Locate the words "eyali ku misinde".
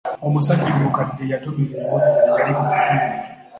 2.37-3.17